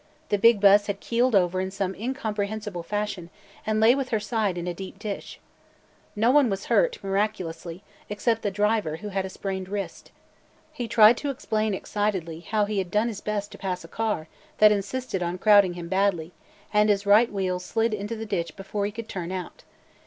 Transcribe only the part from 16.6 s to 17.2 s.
and his